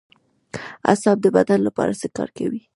[0.91, 2.61] اعصاب د بدن لپاره څه کار کوي